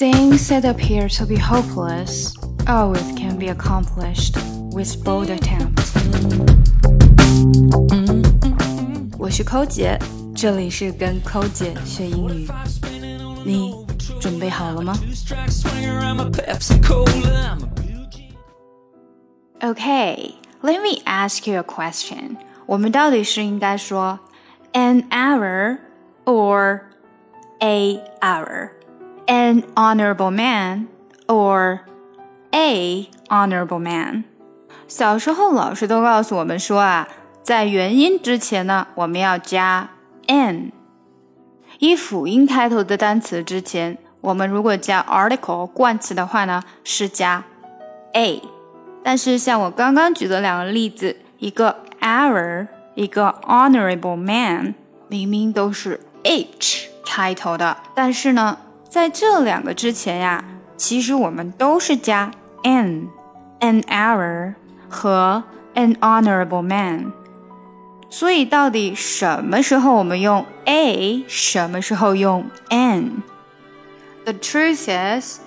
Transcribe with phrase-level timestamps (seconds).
[0.00, 2.34] Things that appear to be hopeless
[2.66, 4.38] always can be accomplished
[4.72, 5.82] with bold attempt.
[9.18, 9.98] 我是抠姐，
[10.34, 12.48] 这里是跟抠姐学英语。
[13.44, 13.74] 你
[14.18, 14.94] 准备好了吗？
[19.60, 20.32] Okay,
[20.62, 22.38] let me ask you a question.
[22.64, 24.20] 我们到底是应该说
[24.72, 25.80] an hour
[26.24, 26.80] or
[27.60, 28.70] a hour?
[29.27, 30.87] An honorable man
[31.27, 31.79] or
[32.51, 34.23] a honorable man。
[34.87, 37.07] 小时候老师都告诉我们说啊，
[37.43, 39.89] 在元音之前呢，我们要加
[40.27, 40.71] an。
[41.79, 47.43] 以辅音开头的单词之前，我们如果加 article 冠词的话呢，是加
[48.13, 48.41] a。
[49.03, 54.75] 但是像我刚刚举的两个例子，一个 error，一个 honorable man，
[55.07, 58.57] 明明都是 h 开头的，但是呢。
[58.90, 60.44] 在这两个之前呀，
[60.76, 62.30] 其实我们都是加
[62.62, 64.54] an，an hour
[64.88, 65.42] 和
[65.74, 67.12] an honorable man。
[68.08, 75.40] 所以到底什么时候我们用 a，什么时候用 an？The truth is,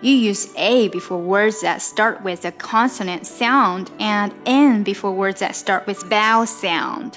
[0.00, 5.38] you use a before words that start with a consonant sound and n before words
[5.38, 7.12] that start with vowel sound。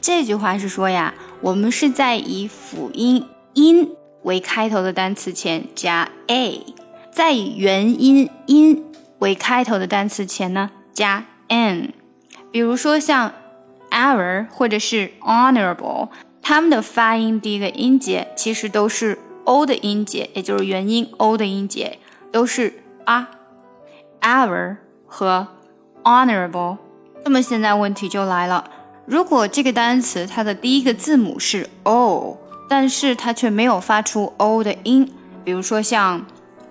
[0.00, 3.90] 这句话是说呀，我们是在以辅音音。
[4.23, 6.65] 为开头的单词前加 a，
[7.11, 8.83] 在以元音音
[9.19, 11.93] 为开头的单词前呢加 n。
[12.51, 13.31] 比如说像
[13.91, 16.09] our 或者是 honorable，
[16.41, 21.99] 它们的发音第一个音节其实都是 o 的音节，也就是元音 o 的音节，
[22.31, 23.29] 都是啊。
[24.21, 24.75] our
[25.07, 25.47] 和
[26.03, 26.77] honorable，
[27.23, 28.69] 那么现在问题就来了，
[29.05, 32.37] 如果这个单词它的第一个字母是 o。
[32.68, 35.12] 但是它却没有发出 o 的音，
[35.44, 36.24] 比如说像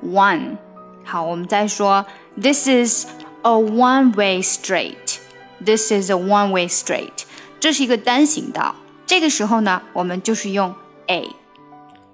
[0.06, 0.58] one。
[1.04, 2.06] 好，我们再说
[2.42, 3.08] This is
[3.42, 5.18] a one-way street.
[5.64, 7.24] This is a one-way street.
[7.60, 8.76] 这是一个单行道。
[9.06, 10.74] 这个时候呢，我们就是用
[11.08, 11.30] a。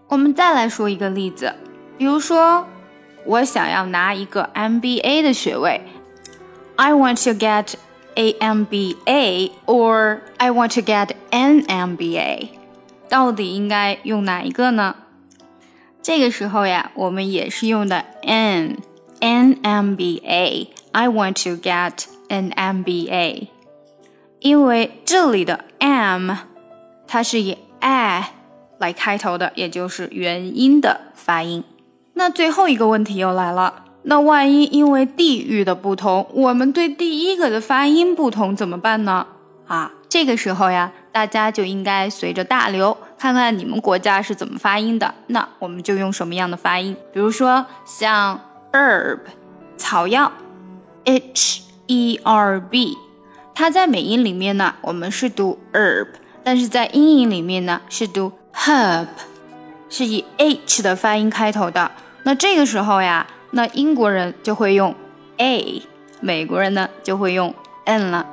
[0.08, 1.54] 我们再来说一个例子，
[1.98, 2.66] 比如说
[3.26, 5.82] 我想要拿一个 MBA 的学位，
[6.76, 7.74] I want to get
[8.16, 12.50] a MBA or I want to get an MBA。
[13.15, 14.97] 到底应该用哪一个呢？
[16.03, 18.79] 这个时候呀，我们也是用的 an
[19.21, 20.67] an MBA。
[20.91, 23.47] I want to get an MBA，
[24.41, 26.33] 因为这里的 m，
[27.07, 28.33] 它是以 a
[28.79, 31.63] 来开头的，也就是元音的发音。
[32.15, 39.29] 那最后一个问题又来了，那万一因为地域的不同，我们对第一个的发音不同怎么办呢？
[39.69, 40.91] 啊，这个时候呀。
[41.15, 46.97] 大家就应该随着大流，看看你们国家是怎么发音的，那我们就用什么样的发音。
[47.13, 48.41] 比如说像
[48.73, 49.21] herb
[49.77, 50.33] 草药
[51.05, 52.99] ，h e r b，
[53.55, 56.09] 它在美音里面呢，我们是读 herb，
[56.43, 59.07] 但是在英音里面呢是读 herb，
[59.89, 61.93] 是以 h 的发音开头的。
[62.25, 64.93] 那这个时候呀，那英国人就会用
[65.37, 65.81] a，
[66.21, 67.55] 美国人呢就会用
[67.85, 68.27] n 了。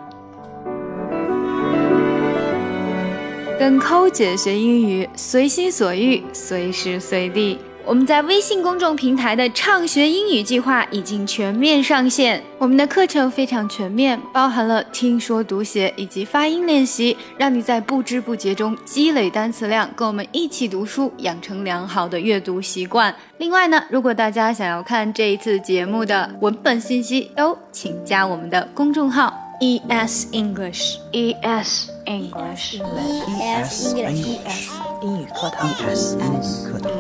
[3.61, 7.59] 跟抠姐学英语，随心所欲，随时随地。
[7.85, 12.41] 我们在微信公众平台的畅学英语计划已经全面上线。
[12.57, 23.15] 我们的课程非常全面，包含了听说读写以及发音练习，让你在不知不觉中积累单词量，跟我们一起读书，养成良好的阅读习惯。
[23.37, 34.68] 另外呢，如果大家想要看这一次节目的文本信息，都请加我们的公众号 ES English ES English ES English
[35.02, 36.90] 英语课堂 ES 英语课堂。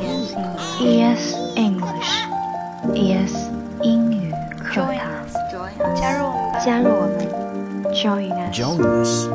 [0.80, 2.12] ES English
[2.94, 3.34] ES
[3.82, 4.94] 英语课堂，
[5.94, 7.18] 加入我们，加入我们，
[7.92, 8.32] Join
[9.04, 9.28] us，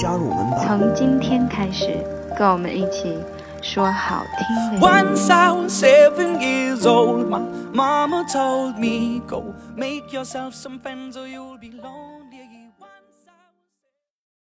[0.00, 0.64] 加入我们吧。
[0.66, 1.98] 从今天开始，
[2.36, 3.16] 跟我们一起
[3.62, 4.86] 说好听的。
[4.86, 7.40] Once I was seven years old, my
[7.72, 12.17] mama told me, Go make yourself some friends or you'll be lonely.